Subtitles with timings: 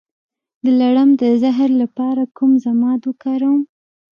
[0.63, 3.61] د لړم د زهر لپاره کوم ضماد وکاروم؟